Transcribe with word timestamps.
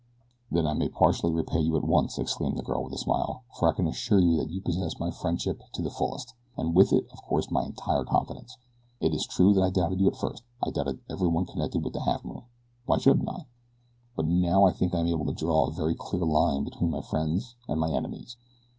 "Then 0.49 0.65
I 0.65 0.73
may 0.73 0.89
partially 0.89 1.31
repay 1.31 1.59
you 1.59 1.77
at 1.77 1.83
once," 1.83 2.17
exclaimed 2.17 2.57
the 2.57 2.63
girl 2.63 2.83
with 2.83 2.93
a 2.93 2.97
smile, 2.97 3.43
"for 3.53 3.69
I 3.69 3.73
can 3.73 3.85
assure 3.87 4.17
you 4.17 4.35
that 4.37 4.49
you 4.49 4.59
possess 4.59 4.99
my 4.99 5.11
friendship 5.11 5.61
to 5.73 5.83
the 5.83 5.91
fullest, 5.91 6.33
and 6.57 6.73
with 6.73 6.91
it, 6.91 7.05
of 7.13 7.21
course, 7.21 7.51
my 7.51 7.63
entire 7.65 8.03
confidence. 8.03 8.57
It 8.99 9.13
is 9.13 9.27
true 9.27 9.53
that 9.53 9.61
I 9.61 9.69
doubted 9.69 9.99
you 10.01 10.07
at 10.07 10.15
first 10.17 10.41
I 10.63 10.71
doubted 10.71 11.01
everyone 11.07 11.45
connected 11.45 11.83
with 11.85 11.93
the 11.93 11.99
Halfmoon. 11.99 12.45
Why 12.87 12.97
shouldn't 12.97 13.29
I? 13.29 13.45
But 14.15 14.25
now 14.25 14.65
I 14.65 14.71
think 14.71 14.91
that 14.91 14.97
I 14.97 15.01
am 15.01 15.07
able 15.07 15.25
to 15.27 15.33
draw 15.33 15.67
a 15.67 15.71
very 15.71 15.93
clear 15.93 16.25
line 16.25 16.63
between 16.63 16.89
my 16.89 17.01
friends 17.01 17.53
and 17.67 17.79
my 17.79 17.91
enemies. 17.91 18.37